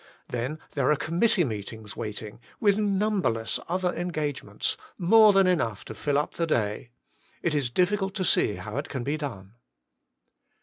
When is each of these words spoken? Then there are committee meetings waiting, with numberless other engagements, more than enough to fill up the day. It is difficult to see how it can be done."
Then 0.29 0.57
there 0.73 0.89
are 0.89 0.95
committee 0.95 1.43
meetings 1.43 1.95
waiting, 1.95 2.39
with 2.59 2.75
numberless 2.75 3.59
other 3.69 3.93
engagements, 3.93 4.75
more 4.97 5.31
than 5.31 5.45
enough 5.45 5.85
to 5.85 5.93
fill 5.93 6.17
up 6.17 6.33
the 6.33 6.47
day. 6.47 6.89
It 7.43 7.53
is 7.53 7.69
difficult 7.69 8.15
to 8.15 8.25
see 8.25 8.55
how 8.55 8.77
it 8.77 8.89
can 8.89 9.03
be 9.03 9.15
done." 9.17 9.53